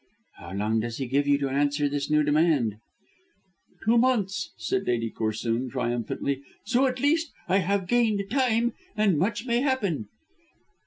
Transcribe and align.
"How 0.37 0.53
long 0.53 0.79
does 0.79 0.97
he 0.97 1.05
give 1.05 1.27
you 1.27 1.37
to 1.37 1.49
answer 1.49 1.87
this 1.87 2.09
new 2.09 2.23
demand?" 2.23 2.77
"Two 3.85 3.99
months," 3.99 4.51
said 4.57 4.87
Lady 4.87 5.11
Corsoon, 5.11 5.69
triumphantly; 5.69 6.41
"so 6.65 6.87
at 6.87 6.99
least 6.99 7.31
I 7.47 7.59
have 7.59 7.85
gained 7.87 8.23
time, 8.31 8.73
and 8.97 9.19
much 9.19 9.45
may 9.45 9.61
happen." 9.61 10.07